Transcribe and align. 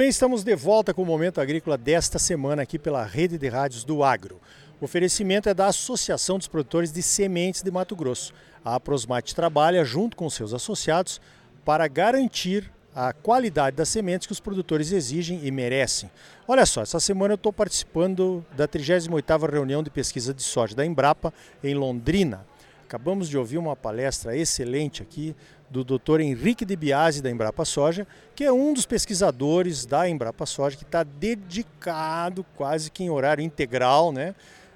bem, 0.00 0.08
estamos 0.08 0.42
de 0.42 0.56
volta 0.56 0.94
com 0.94 1.02
o 1.02 1.04
Momento 1.04 1.42
Agrícola 1.42 1.76
desta 1.76 2.18
semana 2.18 2.62
aqui 2.62 2.78
pela 2.78 3.04
Rede 3.04 3.36
de 3.36 3.48
Rádios 3.50 3.84
do 3.84 4.02
Agro. 4.02 4.40
O 4.80 4.86
oferecimento 4.86 5.46
é 5.46 5.52
da 5.52 5.66
Associação 5.66 6.38
dos 6.38 6.48
Produtores 6.48 6.90
de 6.90 7.02
Sementes 7.02 7.60
de 7.60 7.70
Mato 7.70 7.94
Grosso. 7.94 8.32
A 8.64 8.80
Prosmate 8.80 9.34
trabalha 9.34 9.84
junto 9.84 10.16
com 10.16 10.30
seus 10.30 10.54
associados 10.54 11.20
para 11.66 11.86
garantir 11.86 12.72
a 12.94 13.12
qualidade 13.12 13.76
das 13.76 13.90
sementes 13.90 14.26
que 14.26 14.32
os 14.32 14.40
produtores 14.40 14.90
exigem 14.90 15.44
e 15.44 15.50
merecem. 15.50 16.10
Olha 16.48 16.64
só, 16.64 16.80
essa 16.80 16.98
semana 16.98 17.34
eu 17.34 17.36
estou 17.36 17.52
participando 17.52 18.42
da 18.56 18.66
38ª 18.66 19.52
reunião 19.52 19.82
de 19.82 19.90
pesquisa 19.90 20.32
de 20.32 20.42
soja 20.42 20.74
da 20.74 20.86
Embrapa 20.86 21.30
em 21.62 21.74
Londrina. 21.74 22.46
Acabamos 22.84 23.28
de 23.28 23.36
ouvir 23.36 23.58
uma 23.58 23.76
palestra 23.76 24.34
excelente 24.34 25.02
aqui 25.02 25.36
do 25.70 25.84
Dr. 25.84 26.20
Henrique 26.20 26.64
de 26.64 26.74
Biasi 26.74 27.22
da 27.22 27.30
Embrapa 27.30 27.64
Soja, 27.64 28.06
que 28.34 28.42
é 28.42 28.52
um 28.52 28.74
dos 28.74 28.84
pesquisadores 28.84 29.86
da 29.86 30.08
Embrapa 30.08 30.44
Soja 30.44 30.76
que 30.76 30.82
está 30.82 31.04
dedicado 31.04 32.44
quase 32.56 32.90
que 32.90 33.04
em 33.04 33.10
horário 33.10 33.42
integral, 33.42 34.12
né, 34.12 34.34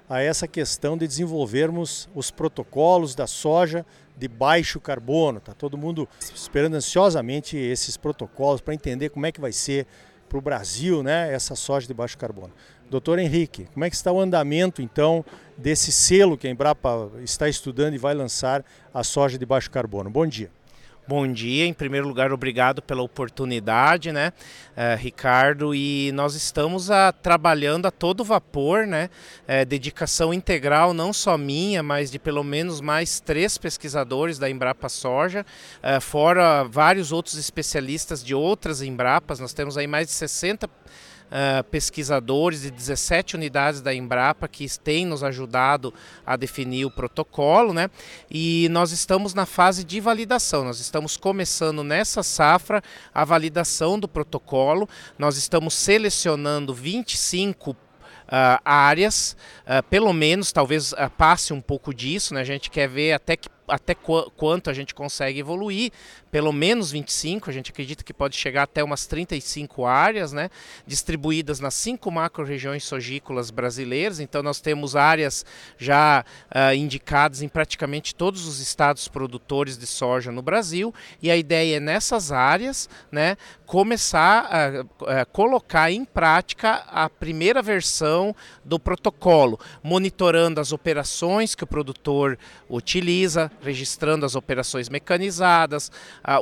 a 0.09 0.21
essa 0.21 0.47
questão 0.47 0.97
de 0.97 1.05
desenvolvermos 1.05 2.07
os 2.15 2.31
protocolos 2.31 3.13
da 3.13 3.27
soja 3.27 3.85
de 4.15 4.27
baixo 4.27 4.79
carbono. 4.79 5.39
Tá 5.41 5.53
todo 5.53 5.77
mundo 5.77 6.07
esperando 6.33 6.75
ansiosamente 6.75 7.57
esses 7.57 7.97
protocolos 7.97 8.61
para 8.61 8.73
entender 8.73 9.09
como 9.09 9.25
é 9.25 9.31
que 9.31 9.41
vai 9.41 9.51
ser 9.51 9.85
para 10.29 10.37
o 10.37 10.41
Brasil, 10.41 11.03
né, 11.03 11.31
essa 11.33 11.55
soja 11.55 11.87
de 11.87 11.93
baixo 11.93 12.17
carbono. 12.17 12.53
Doutor 12.89 13.19
Henrique, 13.19 13.65
como 13.73 13.83
é 13.83 13.89
que 13.89 13.95
está 13.95 14.11
o 14.11 14.19
andamento 14.21 14.81
então 14.81 15.25
desse 15.57 15.91
selo 15.91 16.37
que 16.37 16.47
a 16.47 16.51
Embrapa 16.51 17.11
está 17.23 17.49
estudando 17.49 17.95
e 17.95 17.97
vai 17.97 18.13
lançar 18.13 18.63
a 18.93 19.03
soja 19.03 19.37
de 19.37 19.45
baixo 19.45 19.69
carbono? 19.69 20.09
Bom 20.09 20.25
dia. 20.25 20.54
Bom 21.07 21.31
dia, 21.31 21.67
em 21.67 21.73
primeiro 21.73 22.07
lugar, 22.07 22.33
obrigado 22.33 22.81
pela 22.81 23.03
oportunidade, 23.03 24.11
né, 24.11 24.33
uh, 24.71 24.97
Ricardo? 24.97 25.75
E 25.75 26.11
nós 26.15 26.33
estamos 26.33 26.89
a, 26.89 27.11
trabalhando 27.11 27.85
a 27.85 27.91
todo 27.91 28.23
vapor, 28.23 28.87
né? 28.87 29.11
Uh, 29.43 29.63
dedicação 29.67 30.33
integral, 30.33 30.95
não 30.95 31.13
só 31.13 31.37
minha, 31.37 31.83
mas 31.83 32.09
de 32.09 32.17
pelo 32.17 32.43
menos 32.43 32.81
mais 32.81 33.19
três 33.19 33.55
pesquisadores 33.55 34.39
da 34.39 34.49
Embrapa 34.49 34.89
Soja, 34.89 35.45
uh, 35.83 36.01
fora 36.01 36.63
vários 36.63 37.11
outros 37.11 37.35
especialistas 37.35 38.23
de 38.23 38.33
outras 38.33 38.81
Embrapas. 38.81 39.39
Nós 39.39 39.53
temos 39.53 39.77
aí 39.77 39.85
mais 39.85 40.07
de 40.07 40.13
60 40.13 40.67
uh, 41.35 41.63
pesquisadores 41.65 42.61
de 42.61 42.71
17 42.71 43.35
unidades 43.35 43.81
da 43.81 43.93
Embrapa 43.93 44.47
que 44.47 44.65
têm 44.79 45.05
nos 45.05 45.23
ajudado 45.23 45.93
a 46.25 46.37
definir 46.37 46.85
o 46.85 46.91
protocolo, 46.91 47.73
né? 47.73 47.89
E 48.31 48.69
nós 48.69 48.91
estamos 48.91 49.33
na 49.33 49.45
fase 49.45 49.83
de 49.83 49.99
validação. 49.99 50.63
Nós 50.63 50.79
estamos 50.79 51.17
começando 51.17 51.83
nessa 51.83 52.23
safra 52.23 52.81
a 53.13 53.25
validação 53.25 53.99
do 53.99 54.07
protocolo. 54.07 54.87
Nós 55.19 55.35
estamos 55.37 55.73
selecionando 55.73 56.73
25 56.73 57.75
Uh, 58.25 58.57
áreas, 58.65 59.37
uh, 59.67 59.83
pelo 59.87 60.11
menos, 60.11 60.51
talvez 60.51 60.93
uh, 60.93 61.11
passe 61.15 61.53
um 61.53 61.61
pouco 61.61 61.93
disso, 61.93 62.33
né? 62.33 62.41
A 62.41 62.43
gente 62.43 62.71
quer 62.71 62.89
ver 62.89 63.13
até 63.13 63.37
que 63.37 63.47
até 63.67 63.95
qu 63.95 64.31
quanto 64.35 64.69
a 64.69 64.73
gente 64.73 64.93
consegue 64.93 65.39
evoluir, 65.39 65.91
pelo 66.31 66.51
menos 66.51 66.91
25, 66.91 67.49
a 67.49 67.53
gente 67.53 67.71
acredita 67.71 68.03
que 68.03 68.13
pode 68.13 68.35
chegar 68.35 68.63
até 68.63 68.83
umas 68.83 69.05
35 69.05 69.85
áreas, 69.85 70.33
né, 70.33 70.49
distribuídas 70.85 71.59
nas 71.59 71.73
cinco 71.73 72.11
macro-regiões 72.11 72.83
sogícolas 72.83 73.49
brasileiras. 73.49 74.19
Então 74.19 74.43
nós 74.43 74.59
temos 74.59 74.95
áreas 74.95 75.45
já 75.77 76.25
uh, 76.53 76.75
indicadas 76.75 77.41
em 77.41 77.47
praticamente 77.47 78.13
todos 78.13 78.45
os 78.47 78.59
estados 78.59 79.07
produtores 79.07 79.77
de 79.77 79.87
soja 79.87 80.31
no 80.31 80.41
Brasil, 80.41 80.93
e 81.21 81.31
a 81.31 81.37
ideia 81.37 81.77
é 81.77 81.79
nessas 81.79 82.31
áreas, 82.31 82.89
né, 83.11 83.37
começar 83.65 84.47
a, 85.05 85.21
a 85.21 85.25
colocar 85.25 85.91
em 85.91 86.03
prática 86.03 86.83
a 86.87 87.09
primeira 87.09 87.61
versão 87.61 88.35
do 88.63 88.79
protocolo, 88.79 89.59
monitorando 89.81 90.59
as 90.59 90.71
operações 90.71 91.55
que 91.55 91.63
o 91.63 91.67
produtor 91.67 92.37
utiliza, 92.69 93.51
registrando 93.61 94.25
as 94.25 94.35
operações 94.35 94.89
mecanizadas, 94.89 95.91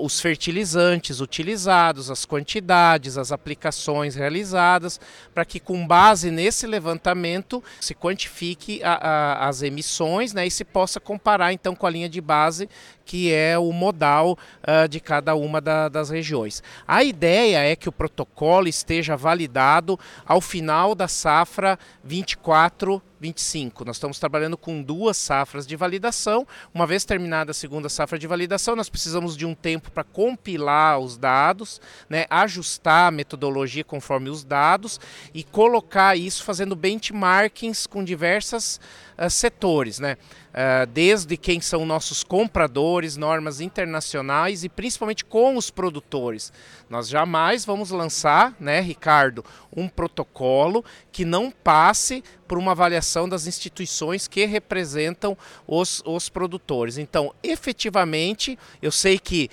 os 0.01 0.19
fertilizantes 0.19 1.19
utilizados, 1.19 2.09
as 2.09 2.25
quantidades, 2.25 3.18
as 3.18 3.31
aplicações 3.31 4.16
realizadas, 4.16 5.00
para 5.34 5.46
que 5.46 5.59
com 5.59 5.85
base 5.85 6.31
nesse 6.31 6.68
levantamento 6.68 7.63
se 7.79 7.94
quantifique 7.94 8.81
a, 8.84 8.94
a, 8.94 9.47
as 9.47 9.62
emissões 9.62 10.34
né, 10.34 10.46
e 10.46 10.52
se 10.52 10.63
possa 10.63 11.00
comparar 11.00 11.53
então 11.53 11.75
com 11.75 11.88
a 11.88 11.90
linha 11.90 12.09
de 12.09 12.22
base 12.22 12.69
que 13.06 13.31
é 13.31 13.57
o 13.57 13.72
modal 13.72 14.38
uh, 14.62 14.88
de 14.88 15.00
cada 15.00 15.35
uma 15.35 15.59
da, 15.59 15.90
das 15.90 16.09
regiões. 16.09 16.63
A 16.88 17.03
ideia 17.03 17.59
é 17.59 17.75
que 17.75 17.90
o 17.90 17.91
protocolo 17.91 18.68
esteja 18.68 19.16
validado 19.16 20.00
ao 20.25 20.41
final 20.41 20.96
da 20.96 21.07
safra 21.07 21.78
24 22.03 23.02
25. 23.23 23.85
Nós 23.85 23.95
estamos 23.95 24.19
trabalhando 24.19 24.57
com 24.57 24.84
duas 24.84 25.16
safras 25.16 25.66
de 25.66 25.78
validação. 25.78 26.45
Uma 26.73 26.85
vez 26.85 27.06
terminada 27.06 27.51
a 27.51 27.53
segunda 27.53 27.88
safra 27.88 28.19
de 28.19 28.28
validação, 28.28 28.75
nós 28.75 28.89
precisamos 28.89 29.38
de 29.38 29.45
um 29.45 29.56
tempo 29.56 29.89
para 29.91 30.03
compilar 30.03 31.00
os 31.00 31.16
dados, 31.16 31.79
né, 32.09 32.25
ajustar 32.29 33.07
a 33.07 33.11
metodologia 33.11 33.84
conforme 33.84 34.29
os 34.29 34.44
dados 34.44 35.00
e 35.34 35.41
colocar 35.41 36.17
isso 36.17 36.44
fazendo 36.44 36.75
benchmarkings 36.75 37.88
com 37.88 38.03
diversas 38.03 38.78
uh, 39.17 39.29
setores, 39.29 40.00
né? 40.00 40.17
Uh, 40.53 40.85
desde 40.85 41.35
quem 41.35 41.59
são 41.59 41.84
nossos 41.84 42.23
compradores, 42.23 43.17
normas 43.17 43.59
internacionais 43.59 44.63
e 44.63 44.69
principalmente 44.69 45.25
com 45.25 45.57
os 45.57 45.72
produtores. 45.72 46.53
Nós 46.88 47.07
jamais 47.07 47.66
vamos 47.66 47.90
lançar, 47.90 48.55
né, 48.59 48.79
Ricardo, 48.79 49.44
um 49.75 49.88
protocolo 49.88 50.85
que 51.11 51.25
não 51.25 51.50
passe 51.50 52.23
por 52.48 52.58
uma 52.58 52.72
avaliação 52.72 53.28
das 53.28 53.48
instituições 53.48 54.28
que 54.28 54.46
representam 54.46 55.38
os, 55.68 56.02
os 56.06 56.30
produtores. 56.30 56.98
Então, 56.98 57.34
efetivamente, 57.44 58.58
eu 58.81 58.92
sei 58.92 59.18
que 59.18 59.50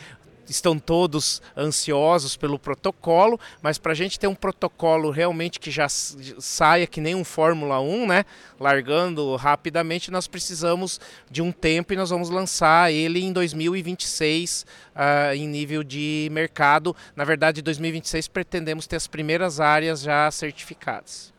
estão 0.51 0.79
todos 0.79 1.41
ansiosos 1.57 2.37
pelo 2.37 2.59
protocolo, 2.59 3.39
mas 3.63 3.79
para 3.79 3.93
a 3.93 3.95
gente 3.95 4.19
ter 4.19 4.27
um 4.27 4.35
protocolo 4.35 5.11
realmente 5.11 5.61
que 5.61 5.71
já 5.71 5.89
saia 5.89 6.87
que 6.87 7.01
nem 7.01 7.15
um 7.15 7.25
Fórmula 7.25 7.81
1, 7.81 8.07
né? 8.07 8.25
Largando 8.59 9.37
rapidamente, 9.37 10.11
nós 10.11 10.27
precisamos 10.27 11.01
de 11.31 11.41
um 11.41 11.53
tempo 11.53 11.93
e 11.93 11.97
nós 11.97 12.11
vamos 12.11 12.31
lançar 12.31 12.93
ele 12.93 13.21
em 13.21 13.33
2026 13.33 14.63
uh, 14.63 14.67
ah, 14.95 15.37
em 15.37 15.47
nível 15.47 15.83
de 15.83 16.29
mercado. 16.33 16.95
Na 17.15 17.25
verdade, 17.25 17.61
em 17.61 17.65
2026 17.65 18.29
pretendemos 18.29 18.87
ter 18.87 18.97
as 18.97 19.07
primeiras 19.07 19.61
áreas 19.61 20.01
já 20.01 20.31
certificadas. 20.31 21.33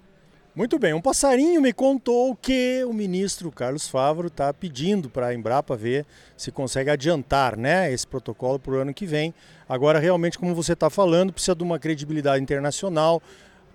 Muito 0.53 0.77
bem, 0.77 0.93
um 0.93 0.99
passarinho 0.99 1.61
me 1.61 1.71
contou 1.71 2.35
que 2.35 2.83
o 2.83 2.91
ministro 2.91 3.49
Carlos 3.49 3.87
Favro 3.87 4.27
está 4.27 4.53
pedindo 4.53 5.09
para 5.09 5.27
a 5.27 5.33
Embrapa 5.33 5.77
ver 5.77 6.05
se 6.35 6.51
consegue 6.51 6.89
adiantar 6.89 7.55
né, 7.55 7.89
esse 7.93 8.05
protocolo 8.05 8.59
para 8.59 8.73
o 8.73 8.75
ano 8.75 8.93
que 8.93 9.05
vem. 9.05 9.33
Agora, 9.67 9.97
realmente, 9.97 10.37
como 10.37 10.53
você 10.53 10.73
está 10.73 10.89
falando, 10.89 11.31
precisa 11.31 11.55
de 11.55 11.63
uma 11.63 11.79
credibilidade 11.79 12.43
internacional. 12.43 13.23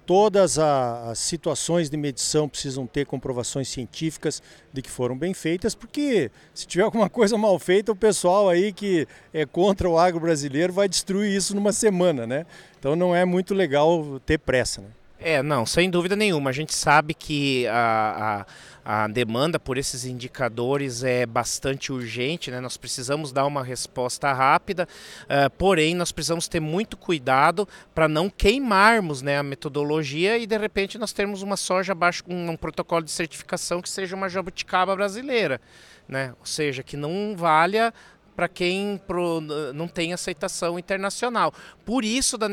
Todas 0.04 0.58
as 0.58 1.18
situações 1.18 1.88
de 1.88 1.96
medição 1.96 2.46
precisam 2.46 2.86
ter 2.86 3.06
comprovações 3.06 3.68
científicas 3.68 4.42
de 4.70 4.82
que 4.82 4.90
foram 4.90 5.16
bem 5.16 5.32
feitas, 5.32 5.74
porque 5.74 6.30
se 6.52 6.66
tiver 6.66 6.84
alguma 6.84 7.08
coisa 7.08 7.38
mal 7.38 7.58
feita, 7.58 7.90
o 7.90 7.96
pessoal 7.96 8.50
aí 8.50 8.70
que 8.70 9.08
é 9.32 9.46
contra 9.46 9.88
o 9.88 9.98
agro 9.98 10.20
brasileiro 10.20 10.74
vai 10.74 10.90
destruir 10.90 11.34
isso 11.34 11.56
numa 11.56 11.72
semana, 11.72 12.26
né? 12.26 12.44
Então 12.78 12.94
não 12.94 13.16
é 13.16 13.24
muito 13.24 13.54
legal 13.54 14.20
ter 14.26 14.38
pressa, 14.38 14.82
né? 14.82 14.88
É, 15.18 15.42
não, 15.42 15.64
sem 15.64 15.88
dúvida 15.88 16.14
nenhuma. 16.14 16.50
A 16.50 16.52
gente 16.52 16.74
sabe 16.74 17.14
que 17.14 17.66
a, 17.68 18.44
a, 18.84 19.04
a, 19.04 19.08
demanda 19.08 19.58
por 19.58 19.78
esses 19.78 20.04
indicadores 20.04 21.02
é 21.02 21.24
bastante 21.24 21.90
urgente, 21.90 22.50
né? 22.50 22.60
nós 22.60 22.76
precisamos 22.76 23.32
dar 23.32 23.46
uma 23.46 23.64
resposta 23.64 24.30
rápida, 24.32 24.86
uh, 25.22 25.50
porém 25.56 25.94
nós 25.94 26.12
precisamos 26.12 26.48
ter 26.48 26.60
muito 26.60 26.98
cuidado 26.98 27.66
para 27.94 28.06
não 28.06 28.28
queimarmos 28.28 29.22
né, 29.22 29.38
a 29.38 29.42
metodologia 29.42 30.36
e 30.36 30.46
de 30.46 30.58
repente 30.58 30.98
nós 30.98 31.12
termos 31.12 31.40
uma 31.40 31.56
soja 31.56 31.92
abaixo 31.92 32.22
um, 32.28 32.50
um 32.50 32.56
protocolo 32.56 33.02
de 33.02 33.10
certificação 33.10 33.80
que 33.80 33.88
seja 33.88 34.14
uma 34.14 34.28
jabuticaba 34.28 34.94
brasileira. 34.94 35.60
Né? 36.06 36.34
Ou 36.38 36.46
seja, 36.46 36.84
que 36.84 36.96
não 36.96 37.34
valha 37.36 37.92
para 38.36 38.48
quem 38.48 38.98
pro, 38.98 39.40
não 39.74 39.88
tem 39.88 40.12
aceitação 40.12 40.78
internacional. 40.78 41.54
Por 41.86 42.04
isso 42.04 42.36
da 42.36 42.48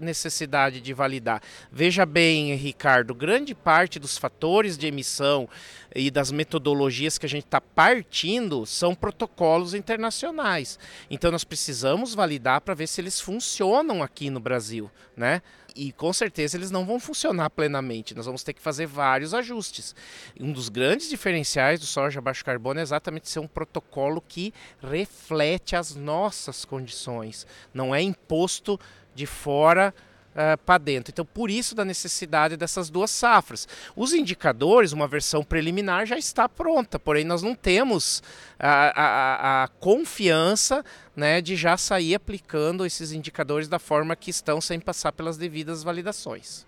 necessidade 0.00 0.80
de 0.80 0.94
validar. 0.94 1.42
Veja 1.70 2.06
bem, 2.06 2.54
Ricardo, 2.54 3.14
grande 3.14 3.54
parte 3.54 3.98
dos 3.98 4.16
fatores 4.16 4.78
de 4.78 4.86
emissão 4.86 5.46
e 5.94 6.10
das 6.10 6.32
metodologias 6.32 7.18
que 7.18 7.26
a 7.26 7.28
gente 7.28 7.44
está 7.44 7.60
partindo 7.60 8.64
são 8.64 8.94
protocolos 8.94 9.74
internacionais. 9.74 10.78
Então 11.10 11.30
nós 11.30 11.44
precisamos 11.44 12.14
validar 12.14 12.62
para 12.62 12.74
ver 12.74 12.86
se 12.86 13.00
eles 13.00 13.20
funcionam 13.20 14.02
aqui 14.02 14.30
no 14.30 14.40
Brasil, 14.40 14.90
né? 15.14 15.42
E 15.80 15.92
com 15.92 16.12
certeza 16.12 16.56
eles 16.56 16.72
não 16.72 16.84
vão 16.84 16.98
funcionar 16.98 17.50
plenamente. 17.50 18.12
Nós 18.12 18.26
vamos 18.26 18.42
ter 18.42 18.52
que 18.52 18.60
fazer 18.60 18.84
vários 18.84 19.32
ajustes. 19.32 19.94
Um 20.40 20.50
dos 20.50 20.68
grandes 20.68 21.08
diferenciais 21.08 21.78
do 21.78 21.86
soja 21.86 22.20
baixo 22.20 22.44
carbono 22.44 22.80
é 22.80 22.82
exatamente 22.82 23.28
ser 23.28 23.38
um 23.38 23.46
protocolo 23.46 24.20
que 24.20 24.52
reflete 24.82 25.76
as 25.76 25.94
nossas 25.94 26.64
condições. 26.64 27.46
Não 27.72 27.94
é 27.94 28.02
imposto 28.02 28.76
de 29.14 29.24
fora 29.24 29.94
uh, 30.38 30.56
para 30.64 30.78
dentro. 30.78 31.10
Então, 31.10 31.24
por 31.24 31.50
isso 31.50 31.74
da 31.74 31.84
necessidade 31.84 32.56
dessas 32.56 32.88
duas 32.88 33.10
safras. 33.10 33.66
Os 33.96 34.12
indicadores, 34.12 34.92
uma 34.92 35.08
versão 35.08 35.42
preliminar 35.42 36.06
já 36.06 36.16
está 36.16 36.48
pronta, 36.48 36.98
porém 36.98 37.24
nós 37.24 37.42
não 37.42 37.54
temos 37.54 38.22
a, 38.58 38.92
a, 39.00 39.64
a 39.64 39.68
confiança 39.68 40.84
né, 41.16 41.40
de 41.40 41.56
já 41.56 41.76
sair 41.76 42.14
aplicando 42.14 42.86
esses 42.86 43.10
indicadores 43.10 43.66
da 43.66 43.78
forma 43.78 44.14
que 44.14 44.30
estão 44.30 44.60
sem 44.60 44.78
passar 44.78 45.10
pelas 45.12 45.36
devidas 45.36 45.82
validações. 45.82 46.66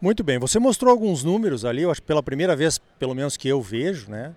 Muito 0.00 0.22
bem, 0.22 0.38
você 0.38 0.60
mostrou 0.60 0.92
alguns 0.92 1.24
números 1.24 1.64
ali, 1.64 1.82
eu 1.82 1.90
acho 1.90 2.02
pela 2.02 2.22
primeira 2.22 2.54
vez, 2.54 2.78
pelo 2.78 3.14
menos 3.14 3.36
que 3.36 3.48
eu 3.48 3.60
vejo, 3.60 4.08
né? 4.08 4.32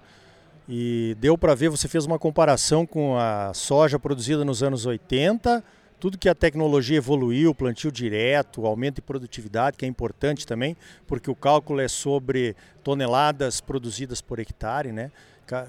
E 0.68 1.16
deu 1.20 1.38
para 1.38 1.54
ver, 1.54 1.70
você 1.70 1.88
fez 1.88 2.06
uma 2.06 2.18
comparação 2.18 2.86
com 2.86 3.18
a 3.18 3.54
soja 3.54 4.00
produzida 4.00 4.46
nos 4.46 4.64
anos 4.64 4.86
80, 4.86 5.64
tudo 6.02 6.18
que 6.18 6.28
a 6.28 6.34
tecnologia 6.34 6.98
evoluiu, 6.98 7.54
plantio 7.54 7.92
direto, 7.92 8.66
aumento 8.66 8.96
de 8.96 9.02
produtividade, 9.04 9.78
que 9.78 9.86
é 9.86 9.88
importante 9.88 10.48
também, 10.48 10.76
porque 11.06 11.30
o 11.30 11.36
cálculo 11.36 11.80
é 11.80 11.88
sobre 11.88 12.56
toneladas 12.84 13.62
produzidas 13.62 14.20
por 14.20 14.40
hectare, 14.40 14.92
né? 14.92 15.12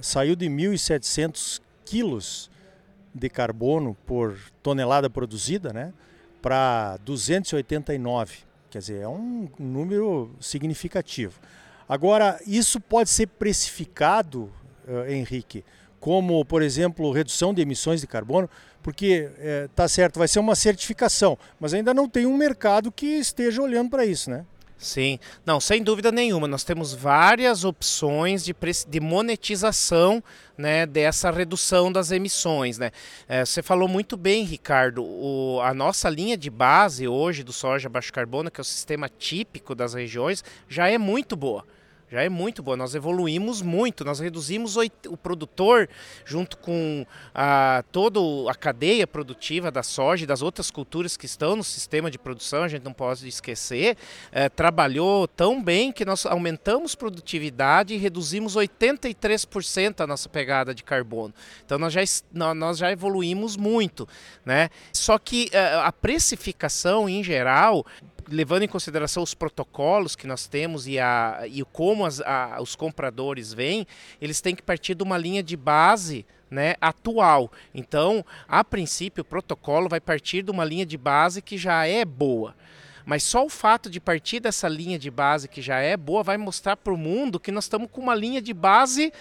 Saiu 0.01 0.35
de 0.35 0.47
1.700 0.47 1.61
quilos 1.85 2.51
de 3.15 3.29
carbono 3.29 3.95
por 4.07 4.39
tonelada 4.63 5.11
produzida, 5.11 5.71
né? 5.71 5.93
Para 6.41 6.97
289. 7.05 8.39
Quer 8.71 8.79
dizer, 8.79 9.03
é 9.03 9.09
um 9.09 9.51
número 9.59 10.31
significativo. 10.41 11.39
Agora, 11.87 12.41
isso 12.47 12.81
pode 12.81 13.11
ser 13.11 13.27
precificado, 13.27 14.51
uh, 14.89 15.05
Henrique, 15.11 15.63
como, 16.03 16.45
por 16.45 16.63
exemplo, 16.63 17.13
redução 17.13 17.55
de 17.55 17.63
emissões 17.63 18.01
de 18.01 18.09
carbono, 18.09 18.51
porque 18.83 19.31
é, 19.39 19.69
tá 19.73 19.87
certo, 19.87 20.19
vai 20.19 20.27
ser 20.27 20.41
uma 20.41 20.57
certificação, 20.57 21.39
mas 21.61 21.73
ainda 21.73 21.95
não 21.95 22.09
tem 22.09 22.27
um 22.27 22.37
mercado 22.37 22.91
que 22.91 23.07
esteja 23.07 23.63
olhando 23.63 23.89
para 23.89 24.05
isso, 24.05 24.29
né? 24.29 24.45
Sim, 24.77 25.21
não, 25.47 25.61
sem 25.61 25.81
dúvida 25.81 26.11
nenhuma. 26.11 26.49
Nós 26.49 26.65
temos 26.65 26.93
várias 26.93 27.65
opções 27.65 28.45
de, 28.45 28.53
de 28.89 28.99
monetização 28.99 30.21
né, 30.59 30.87
dessa 30.87 31.31
redução 31.31 31.93
das 31.93 32.11
emissões. 32.11 32.79
Né? 32.79 32.91
É, 33.29 33.45
você 33.45 33.63
falou 33.63 33.87
muito 33.87 34.17
bem, 34.17 34.43
Ricardo. 34.43 35.05
O, 35.05 35.61
a 35.63 35.73
nossa 35.73 36.11
linha 36.11 36.37
de 36.37 36.51
base 36.51 37.07
hoje 37.07 37.45
do 37.45 37.53
soja 37.53 37.89
baixo 37.89 38.13
carbono, 38.13 38.51
que 38.51 38.61
é 38.61 38.63
o 38.63 38.65
sistema 38.65 39.09
típico 39.09 39.73
das 39.73 39.95
regiões, 39.95 40.43
já 40.69 40.89
é 40.89 40.99
muito 40.99 41.37
boa 41.37 41.65
já 42.13 42.23
é 42.23 42.29
muito 42.29 42.63
boa. 42.63 42.77
Nós 42.77 42.95
evoluímos 42.95 43.63
muito, 43.63 44.05
nós 44.05 44.21
reduzimos 44.21 44.77
o 45.09 45.17
produtor, 45.17 45.89
junto 46.27 46.59
com 46.59 47.07
a, 47.35 47.83
toda 47.91 48.21
a 48.51 48.55
cadeia 48.55 49.07
produtiva 49.07 49.71
da 49.71 49.83
soja 49.83 50.25
e 50.25 50.27
das 50.27 50.43
outras 50.43 50.71
culturas 50.71 51.17
que 51.17 51.25
estão 51.25 51.57
no 51.57 51.65
sistema 51.65 52.11
de 52.11 52.19
produção, 52.19 52.65
a 52.65 52.69
gente 52.69 52.83
não 52.83 52.93
pode 52.93 53.27
esquecer, 53.27 53.97
é, 54.31 54.51
trabalhou 54.51 55.27
tão 55.27 55.63
bem 55.63 55.91
que 55.91 56.05
nós 56.05 56.27
aumentamos 56.27 56.95
produtividade 56.95 57.95
e 57.95 57.97
reduzimos 57.97 58.57
83% 58.57 60.03
a 60.03 60.07
nossa 60.07 60.29
pegada 60.29 60.75
de 60.75 60.85
carbono. 60.85 61.33
Então 61.65 61.79
nós 61.79 61.95
já, 61.95 62.03
nós 62.31 62.77
já 62.77 62.93
evoluímos 62.93 63.57
muito. 63.57 64.07
Né? 64.45 64.69
Só 64.93 65.19
que 65.19 65.49
é, 65.51 65.77
a 65.77 65.91
precificação 65.91 67.09
em 67.09 67.25
geral 67.25 67.87
levando 68.29 68.63
em 68.63 68.69
consideração 68.69 69.23
os 69.23 69.35
protocolos 69.35 70.17
que 70.17 70.27
nós 70.27 70.47
temos 70.47 70.87
e, 70.87 70.99
a, 70.99 71.43
e 71.47 71.65
como 71.65 72.05
as, 72.05 72.21
a, 72.21 72.59
os 72.61 72.75
compradores 72.75 73.53
vêm, 73.53 73.87
eles 74.21 74.41
têm 74.41 74.55
que 74.55 74.63
partir 74.63 74.95
de 74.95 75.03
uma 75.03 75.19
linha 75.19 75.43
de 75.43 75.57
base 75.57 76.27
né, 76.51 76.75
atual. 76.81 77.51
Então, 77.75 78.25
a 78.47 78.63
princípio, 78.63 79.23
o 79.23 79.25
protocolo 79.25 79.89
vai 79.89 80.01
partir 80.01 80.43
de 80.43 80.51
uma 80.51 80.65
linha 80.65 80.85
de 80.85 80.99
base 80.99 81.41
que 81.41 81.57
já 81.57 81.87
é 81.87 82.05
boa. 82.05 82.55
Mas 83.05 83.23
só 83.23 83.45
o 83.45 83.49
fato 83.49 83.91
de 83.91 83.99
partir 83.99 84.39
dessa 84.39 84.69
linha 84.69 84.99
de 84.99 85.11
base 85.11 85.49
que 85.49 85.61
já 85.61 85.79
é 85.79 85.97
boa 85.97 86.23
vai 86.23 86.37
mostrar 86.37 86.77
para 86.77 86.93
o 86.93 86.97
mundo 86.97 87.41
que 87.41 87.51
nós 87.51 87.65
estamos 87.65 87.89
com 87.91 88.01
uma 88.01 88.15
linha 88.15 88.41
de 88.41 88.53
base 88.53 89.13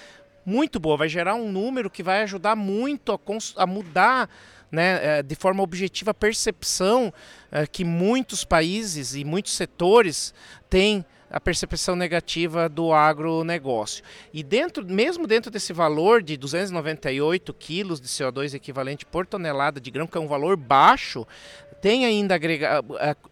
muito 0.45 0.80
boa. 0.80 0.97
Vai 0.97 1.09
gerar 1.09 1.36
um 1.36 1.51
número 1.51 1.89
que 1.89 2.04
vai 2.04 2.21
ajudar 2.24 2.56
muito 2.56 3.12
a, 3.12 3.19
a 3.56 3.65
mudar 3.65 4.30
né, 4.71 5.19
é, 5.19 5.23
de 5.23 5.35
forma 5.35 5.62
objetiva 5.62 6.12
a 6.12 6.13
percepção 6.13 7.13
é, 7.51 7.68
que 7.68 7.83
muitos 7.83 8.45
países 8.45 9.15
e 9.15 9.25
muitos 9.25 9.53
setores 9.53 10.33
têm 10.69 11.06
a 11.29 11.39
percepção 11.39 11.95
negativa 11.95 12.68
do 12.68 12.94
agronegócio. 12.94 14.03
E 14.33 14.44
dentro, 14.44 14.85
mesmo 14.85 15.25
dentro 15.25 15.50
desse 15.50 15.71
valor 15.71 16.21
de 16.21 16.35
298 16.35 17.53
quilos 17.53 18.01
de 18.01 18.07
CO2 18.07 18.53
equivalente 18.53 19.06
por 19.06 19.25
tonelada 19.25 19.79
de 19.79 19.89
grão, 19.89 20.06
que 20.06 20.18
é 20.18 20.21
um 20.21 20.27
valor 20.27 20.57
baixo, 20.57 21.25
tem 21.81 22.06
ainda 22.06 22.35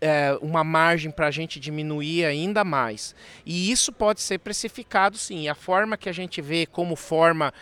é, 0.01 0.37
uma 0.41 0.63
margem 0.63 1.11
para 1.11 1.27
a 1.27 1.31
gente 1.31 1.59
diminuir 1.59 2.25
ainda 2.25 2.63
mais. 2.63 3.13
E 3.45 3.69
isso 3.69 3.91
pode 3.91 4.21
ser 4.21 4.39
precificado 4.39 5.17
sim. 5.17 5.41
E 5.41 5.49
a 5.49 5.55
forma 5.55 5.97
que 5.97 6.09
a 6.09 6.13
gente 6.13 6.41
vê 6.41 6.65
como 6.65 6.95
forma 6.95 7.53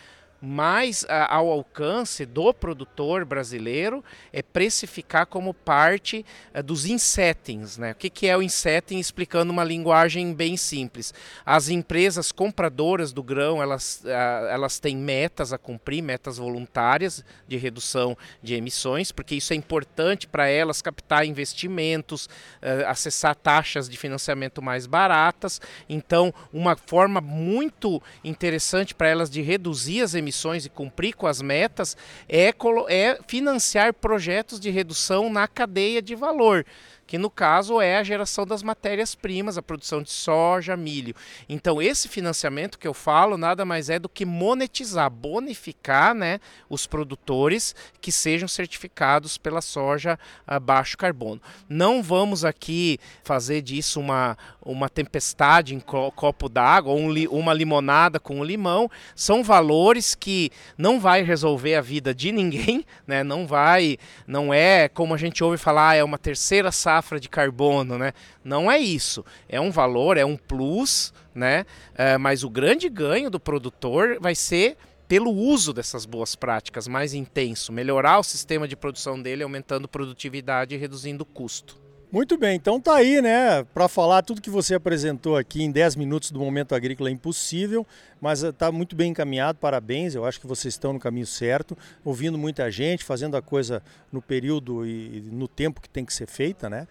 mais 0.42 1.06
a, 1.10 1.36
ao 1.36 1.50
alcance 1.50 2.26
do 2.26 2.54
produtor 2.54 3.26
brasileiro 3.26 4.04
é 4.32 4.42
precificar 4.42 5.26
como 5.26 5.54
parte 5.54 6.26
eh, 6.54 6.62
dos 6.62 6.86
insettings. 6.86 7.78
Né? 7.78 7.92
O 7.92 7.96
que, 7.96 8.10
que 8.10 8.28
é 8.28 8.38
o 8.38 8.42
insetting? 8.42 9.00
Explicando 9.00 9.52
uma 9.52 9.64
linguagem 9.64 10.34
bem 10.34 10.56
simples. 10.56 11.14
As 11.46 11.70
empresas 11.70 12.32
compradoras 12.32 13.12
do 13.12 13.24
grão, 13.24 13.62
elas, 13.62 14.04
a, 14.06 14.50
elas 14.52 14.80
têm 14.80 14.96
metas 14.96 15.52
a 15.52 15.58
cumprir, 15.58 16.04
metas 16.04 16.38
voluntárias 16.38 17.26
de 17.48 17.58
redução 17.58 18.16
de 18.42 18.54
emissões, 18.54 19.12
porque 19.12 19.36
isso 19.36 19.54
é 19.54 19.56
importante 19.56 20.28
para 20.28 20.48
elas 20.48 20.82
captar 20.82 21.26
investimentos, 21.26 22.30
eh, 22.62 22.86
acessar 22.86 23.36
taxas 23.36 23.90
de 23.90 23.98
financiamento 23.98 24.62
mais 24.62 24.86
baratas. 24.86 25.60
Então, 25.90 26.34
uma 26.54 26.76
forma 26.76 27.20
muito 27.20 28.02
interessante 28.24 28.94
para 28.94 29.08
elas 29.10 29.30
de 29.30 29.42
reduzir 29.42 30.02
as 30.02 30.14
emissões 30.14 30.27
emissões 30.28 30.66
e 30.66 30.70
cumprir 30.70 31.14
com 31.16 31.26
as 31.26 31.42
metas 31.42 31.96
é, 32.28 32.54
é 32.90 33.20
financiar 33.28 33.94
projetos 33.94 34.60
de 34.60 34.70
redução 34.70 35.30
na 35.30 35.48
cadeia 35.48 36.02
de 36.02 36.16
valor 36.16 36.66
que 37.08 37.18
no 37.18 37.30
caso 37.30 37.80
é 37.80 37.98
a 37.98 38.04
geração 38.04 38.46
das 38.46 38.62
matérias-primas, 38.62 39.58
a 39.58 39.62
produção 39.62 40.04
de 40.04 40.12
soja, 40.12 40.76
milho. 40.76 41.16
Então, 41.48 41.82
esse 41.82 42.10
financiamento 42.10 42.78
que 42.78 42.88
eu 42.88 42.94
falo 42.94 43.38
nada 43.38 43.64
mais 43.64 43.90
é 43.90 43.98
do 43.98 44.10
que 44.10 44.26
monetizar, 44.26 45.10
bonificar 45.10 46.14
né, 46.14 46.40
os 46.70 46.86
produtores 46.86 47.74
que 48.02 48.12
sejam 48.12 48.48
certificados 48.48 49.38
pela 49.38 49.62
soja 49.62 50.20
a 50.46 50.60
baixo 50.60 50.98
carbono. 50.98 51.42
Não 51.70 52.04
vamos 52.04 52.44
aqui 52.44 53.00
fazer 53.24 53.62
disso 53.62 54.02
uma, 54.02 54.38
uma 54.62 54.90
tempestade 54.90 55.74
em 55.74 55.80
copo 55.80 56.50
d'água 56.50 56.92
ou 56.92 57.00
um, 57.00 57.14
uma 57.30 57.54
limonada 57.54 58.20
com 58.20 58.40
um 58.40 58.44
limão. 58.44 58.92
São 59.16 59.42
valores 59.44 60.14
que 60.14 60.52
não 60.78 61.00
vai 61.00 61.24
resolver 61.24 61.76
a 61.76 61.82
vida 61.82 62.14
de 62.14 62.34
ninguém, 62.34 62.84
né? 63.08 63.24
não 63.24 63.48
vai, 63.48 63.98
não 64.28 64.54
é 64.54 64.90
como 64.90 65.14
a 65.14 65.18
gente 65.18 65.42
ouve 65.42 65.58
falar, 65.58 65.96
é 65.96 66.04
uma 66.04 66.18
terceira 66.18 66.70
safra 66.70 66.97
safra 66.98 67.20
de 67.20 67.30
carbono, 67.30 67.98
né? 67.98 68.14
Não 68.44 68.72
é 68.72 68.80
isso. 68.80 69.24
É 69.48 69.62
um 69.62 69.72
valor, 69.72 70.18
é 70.18 70.26
um 70.26 70.36
plus, 70.36 71.14
né? 71.34 71.66
É, 71.96 72.18
mas 72.18 72.44
o 72.44 72.50
grande 72.50 72.90
ganho 72.90 73.30
do 73.30 73.40
produtor 73.40 74.18
vai 74.20 74.34
ser 74.34 74.78
pelo 75.08 75.32
uso 75.32 75.72
dessas 75.72 76.06
boas 76.06 76.36
práticas 76.36 76.88
mais 76.88 77.14
intenso, 77.14 77.72
melhorar 77.72 78.20
o 78.20 78.24
sistema 78.24 78.68
de 78.68 78.76
produção 78.76 79.22
dele, 79.22 79.44
aumentando 79.44 79.88
produtividade 79.88 80.76
e 80.76 80.78
reduzindo 80.78 81.24
custo. 81.24 81.87
Muito 82.10 82.38
bem, 82.38 82.56
então 82.56 82.80
tá 82.80 82.96
aí, 82.96 83.22
né? 83.22 83.66
Para 83.74 83.90
falar 83.90 84.22
tudo 84.22 84.42
que 84.42 84.50
você 84.50 84.74
apresentou 84.74 85.36
aqui 85.36 85.62
em 85.62 85.70
10 85.70 85.98
minutos 85.98 86.32
do 86.32 86.40
Momento 86.40 86.74
Agrícola 86.74 87.10
é 87.10 87.12
impossível, 87.12 87.86
mas 88.22 88.44
está 88.44 88.72
muito 88.72 88.96
bem 88.96 89.12
encaminhado, 89.12 89.60
parabéns. 89.60 90.16
Eu 90.16 90.24
acho 90.24 90.40
que 90.40 90.48
vocês 90.48 90.74
estão 90.74 90.94
no 90.94 91.02
caminho 91.02 91.28
certo, 91.28 91.78
ouvindo 92.06 92.38
muita 92.38 92.72
gente, 92.72 93.04
fazendo 93.04 93.36
a 93.36 93.42
coisa 93.42 93.84
no 94.10 94.22
período 94.22 94.86
e 94.86 95.22
no 95.30 95.50
tempo 95.50 95.82
que 95.82 95.90
tem 95.90 96.06
que 96.06 96.14
ser 96.14 96.28
feita, 96.28 96.70
né? 96.70 96.88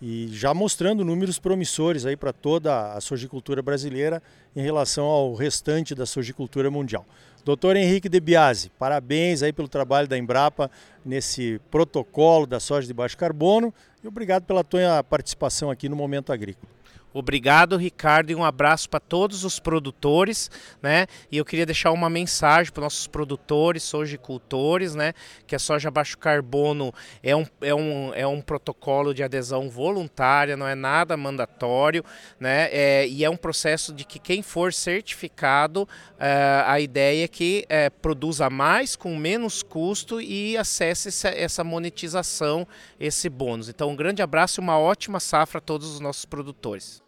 E 0.00 0.28
já 0.28 0.54
mostrando 0.54 1.04
números 1.04 1.40
promissores 1.40 2.06
aí 2.06 2.16
para 2.16 2.32
toda 2.32 2.92
a 2.92 3.00
sojicultura 3.00 3.60
brasileira 3.60 4.22
em 4.54 4.62
relação 4.62 5.06
ao 5.06 5.34
restante 5.34 5.96
da 5.96 6.06
sojicultura 6.06 6.70
mundial. 6.70 7.04
Doutor 7.44 7.76
Henrique 7.76 8.08
De 8.08 8.18
Biasi, 8.20 8.70
parabéns 8.78 9.42
aí 9.42 9.52
pelo 9.52 9.68
trabalho 9.68 10.08
da 10.08 10.16
Embrapa 10.16 10.70
nesse 11.04 11.60
protocolo 11.70 12.46
da 12.46 12.58
soja 12.58 12.86
de 12.86 12.94
baixo 12.94 13.18
carbono 13.18 13.72
e 14.02 14.08
obrigado 14.08 14.44
pela 14.44 14.64
tua 14.64 15.04
participação 15.04 15.70
aqui 15.70 15.86
no 15.86 15.94
Momento 15.94 16.32
Agrícola. 16.32 16.72
Obrigado, 17.14 17.76
Ricardo, 17.76 18.30
e 18.30 18.34
um 18.34 18.42
abraço 18.42 18.90
para 18.90 18.98
todos 18.98 19.44
os 19.44 19.60
produtores, 19.60 20.50
né? 20.82 21.06
E 21.30 21.36
eu 21.36 21.44
queria 21.44 21.64
deixar 21.64 21.92
uma 21.92 22.10
mensagem 22.10 22.72
para 22.72 22.82
nossos 22.82 23.06
produtores, 23.06 23.84
sojicultores, 23.84 24.96
né? 24.96 25.12
Que 25.46 25.54
a 25.54 25.58
soja 25.60 25.92
baixo 25.92 26.18
carbono 26.18 26.92
é 27.22 27.36
um, 27.36 27.46
é, 27.60 27.72
um, 27.72 28.12
é 28.14 28.26
um 28.26 28.40
protocolo 28.40 29.14
de 29.14 29.22
adesão 29.22 29.70
voluntária, 29.70 30.56
não 30.56 30.66
é 30.66 30.74
nada 30.74 31.16
mandatório, 31.16 32.04
né? 32.40 32.68
É, 32.72 33.06
e 33.06 33.24
é 33.24 33.30
um 33.30 33.36
processo 33.36 33.94
de 33.94 34.04
que 34.04 34.18
quem 34.18 34.42
for 34.42 34.72
certificado, 34.72 35.88
é, 36.18 36.64
a 36.66 36.80
ideia 36.80 37.26
é 37.26 37.28
que 37.28 37.64
é, 37.68 37.90
produza 37.90 38.50
mais 38.50 38.96
com 38.96 39.16
menos 39.16 39.62
custo 39.62 40.20
e 40.20 40.56
acesse 40.56 41.10
essa, 41.10 41.28
essa 41.28 41.62
monetização, 41.62 42.66
esse 42.98 43.28
bônus. 43.28 43.68
Então, 43.68 43.90
um 43.90 43.96
grande 43.96 44.20
abraço 44.20 44.60
e 44.60 44.62
uma 44.62 44.76
ótima 44.76 45.20
safra 45.20 45.58
a 45.58 45.60
todos 45.60 45.92
os 45.92 46.00
nossos 46.00 46.24
produtores. 46.24 47.03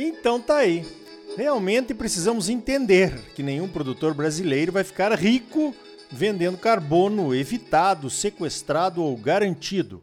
Então 0.00 0.40
tá 0.40 0.58
aí. 0.58 0.86
Realmente 1.36 1.94
precisamos 1.94 2.48
entender 2.48 3.12
que 3.34 3.42
nenhum 3.42 3.68
produtor 3.68 4.14
brasileiro 4.14 4.70
vai 4.70 4.84
ficar 4.84 5.12
rico 5.12 5.74
vendendo 6.10 6.56
carbono 6.56 7.34
evitado, 7.34 8.08
sequestrado 8.08 9.02
ou 9.02 9.16
garantido. 9.16 10.02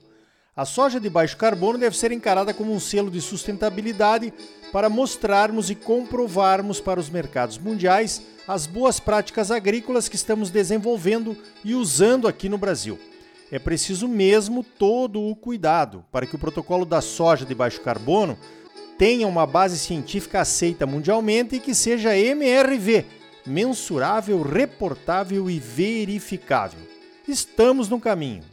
A 0.56 0.66
soja 0.66 1.00
de 1.00 1.10
baixo 1.10 1.38
carbono 1.38 1.78
deve 1.78 1.98
ser 1.98 2.12
encarada 2.12 2.54
como 2.54 2.74
um 2.74 2.80
selo 2.80 3.10
de 3.10 3.22
sustentabilidade 3.22 4.34
para 4.72 4.90
mostrarmos 4.90 5.70
e 5.70 5.76
comprovarmos 5.76 6.80
para 6.80 7.00
os 7.00 7.10
mercados 7.10 7.58
mundiais 7.58 8.22
as 8.48 8.66
boas 8.68 9.00
práticas 9.00 9.52
agrícolas 9.52 10.08
que 10.08 10.16
estamos 10.16 10.50
desenvolvendo 10.50 11.38
e 11.64 11.74
usando 11.74 12.28
aqui 12.28 12.48
no 12.48 12.58
Brasil 12.58 13.00
é 13.52 13.60
preciso 13.60 14.08
mesmo 14.08 14.64
todo 14.64 15.22
o 15.22 15.36
cuidado 15.36 16.04
para 16.12 16.26
que 16.26 16.36
o 16.36 16.40
protocolo 16.40 16.86
da 16.86 17.02
soja 17.02 17.46
de 17.46 17.54
baixo 17.54 17.82
carbono 17.82 18.38
tenha 18.98 19.28
uma 19.28 19.46
base 19.46 19.78
científica 19.78 20.42
aceita 20.42 20.86
mundialmente 20.86 21.56
e 21.56 21.60
que 21.60 21.76
seja 21.76 22.18
MRV, 22.18 23.06
mensurável, 23.46 24.42
reportável 24.42 25.50
e 25.50 25.60
verificável. 25.60 26.80
Estamos 27.28 27.90
no 27.90 28.00
caminho. 28.00 28.44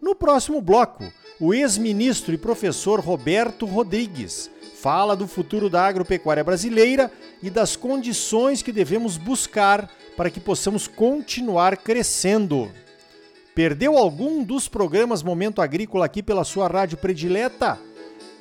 No 0.00 0.14
próximo 0.14 0.60
bloco, 0.60 1.04
o 1.40 1.52
ex-ministro 1.52 2.32
e 2.32 2.38
professor 2.38 3.00
Roberto 3.00 3.66
Rodrigues 3.66 4.50
fala 4.74 5.14
do 5.14 5.28
futuro 5.28 5.70
da 5.70 5.86
agropecuária 5.86 6.42
brasileira 6.42 7.10
e 7.42 7.50
das 7.50 7.76
condições 7.76 8.62
que 8.62 8.72
devemos 8.72 9.16
buscar 9.16 9.90
para 10.16 10.30
que 10.30 10.40
possamos 10.40 10.88
continuar 10.88 11.76
crescendo. 11.76 12.70
Perdeu 13.54 13.98
algum 13.98 14.42
dos 14.42 14.66
programas 14.66 15.22
Momento 15.22 15.60
Agrícola 15.60 16.06
aqui 16.06 16.22
pela 16.22 16.42
sua 16.42 16.68
rádio 16.68 16.96
predileta? 16.96 17.78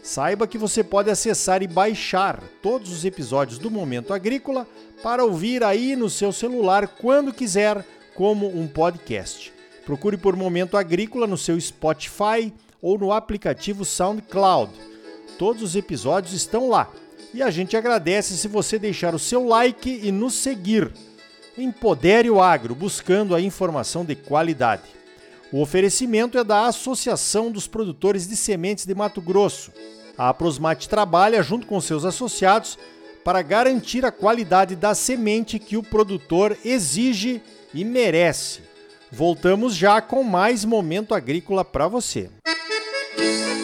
Saiba 0.02 0.48
que 0.48 0.58
você 0.58 0.86
pode 0.86 1.10
acessar 1.10 1.62
e 1.62 1.68
baixar 1.68 2.42
todos 2.62 2.90
os 2.94 3.04
episódios 3.04 3.60
do 3.60 3.70
Momento 3.70 4.14
Agrícola 4.14 4.66
para 5.04 5.26
ouvir 5.26 5.66
aí 5.66 5.98
no 5.98 6.10
seu 6.10 6.32
celular 6.32 6.88
quando 6.88 7.34
quiser, 7.34 7.86
como 8.16 8.48
um 8.48 8.70
podcast. 8.70 9.52
Procure 9.86 10.16
por 10.16 10.38
Momento 10.38 10.78
Agrícola 10.78 11.28
no 11.28 11.38
seu 11.38 11.60
Spotify 11.60 12.54
ou 12.82 12.98
no 12.98 13.12
aplicativo 13.12 13.84
SoundCloud. 13.84 14.72
Todos 15.38 15.62
os 15.62 15.76
episódios 15.76 16.34
estão 16.34 16.70
lá. 16.70 16.90
E 17.34 17.44
a 17.44 17.50
gente 17.50 17.76
agradece 17.76 18.38
se 18.38 18.48
você 18.48 18.80
deixar 18.80 19.14
o 19.14 19.20
seu 19.20 19.46
like 19.46 19.90
e 20.04 20.10
nos 20.10 20.36
seguir. 20.36 20.90
Empodere 21.58 22.30
o 22.30 22.42
agro, 22.42 22.74
buscando 22.74 23.36
a 23.36 23.42
informação 23.42 24.06
de 24.06 24.16
qualidade. 24.16 25.01
O 25.52 25.62
oferecimento 25.62 26.38
é 26.38 26.44
da 26.44 26.66
Associação 26.66 27.52
dos 27.52 27.68
Produtores 27.68 28.26
de 28.26 28.38
Sementes 28.38 28.86
de 28.86 28.96
Mato 28.96 29.22
Grosso. 29.22 29.72
A 30.18 30.30
Aprosmate 30.30 30.88
trabalha 30.88 31.44
junto 31.44 31.68
com 31.68 31.82
seus 31.82 32.06
associados 32.06 32.80
para 33.24 33.42
garantir 33.42 34.06
a 34.06 34.12
qualidade 34.12 34.76
da 34.78 34.96
semente 34.96 35.60
que 35.60 35.76
o 35.76 35.84
produtor 35.84 36.58
exige 36.64 37.42
e 37.74 37.84
merece. 37.84 38.62
Voltamos 39.12 39.76
já 39.76 40.02
com 40.02 40.24
mais 40.24 40.64
momento 40.64 41.14
agrícola 41.14 41.66
para 41.66 41.88
você. 41.88 42.30
Música 43.18 43.61